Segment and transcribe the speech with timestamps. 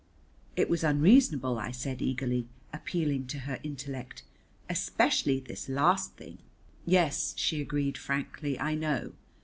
[0.55, 4.23] "It was unreasonable," I said eagerly, appealing to her intellect.
[4.67, 6.39] "Especially this last thing."
[6.87, 9.11] "Yes," she agreed frankly, "I know."